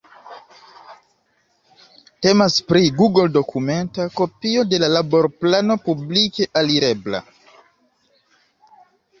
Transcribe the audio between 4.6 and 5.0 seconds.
de la